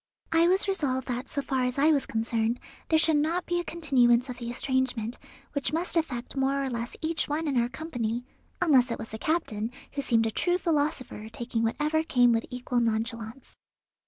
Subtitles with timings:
[0.31, 2.59] I was resolved that so far as I was concerned
[2.89, 5.19] there should not be a continuance of the estrangement,
[5.53, 8.25] which must affect more or less each one in our company,
[8.61, 12.79] unless it was the captain, who seemed a true philosopher, taking whatever came with equal
[12.79, 13.55] nonchalance.